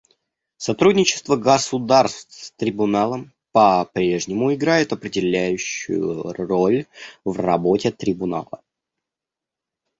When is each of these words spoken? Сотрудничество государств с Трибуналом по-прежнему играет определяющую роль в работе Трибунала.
Сотрудничество 0.57 1.35
государств 1.35 2.33
с 2.45 2.51
Трибуналом 2.53 3.31
по-прежнему 3.51 4.51
играет 4.51 4.91
определяющую 4.93 6.23
роль 6.33 6.87
в 7.23 7.39
работе 7.39 7.91
Трибунала. 7.91 8.63